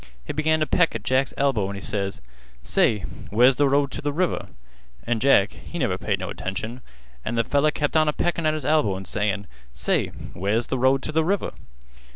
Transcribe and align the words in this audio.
He 0.25 0.33
began 0.33 0.59
t' 0.59 0.65
peck 0.65 0.95
at 0.95 1.03
Jack's 1.03 1.31
elbow, 1.37 1.69
an' 1.69 1.75
he 1.75 1.81
ses: 1.81 2.21
'Say, 2.63 3.01
where's 3.29 3.57
th' 3.57 3.69
road 3.69 3.91
t' 3.91 4.01
th' 4.01 4.11
river?' 4.11 4.47
An' 5.05 5.19
Jack, 5.19 5.51
he 5.51 5.77
never 5.77 5.99
paid 5.99 6.17
no 6.17 6.31
attention, 6.31 6.81
an' 7.23 7.35
th' 7.35 7.45
feller 7.45 7.69
kept 7.69 7.95
on 7.95 8.09
a 8.09 8.11
peckin' 8.13 8.47
at 8.47 8.55
his 8.55 8.65
elbow 8.65 8.95
an' 8.97 9.05
sayin': 9.05 9.45
'Say, 9.73 10.07
where's 10.33 10.65
th' 10.65 10.71
road 10.79 11.03
t' 11.03 11.11
th' 11.11 11.23
river? 11.23 11.51